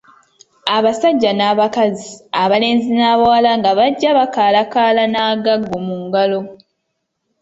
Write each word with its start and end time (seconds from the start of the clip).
Abasajja 0.75 1.31
n’abakazi, 1.35 2.09
abalenzi 2.43 2.89
n’abawala 2.97 3.51
nga 3.59 3.71
bajja 3.77 4.09
bakaalakaala 4.17 5.03
n’agaggo 5.11 5.75
mu 5.87 5.95
ngalo. 6.05 6.39